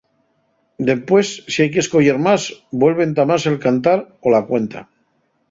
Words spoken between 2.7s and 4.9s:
vuelve entamase'l cantar o la cuenta.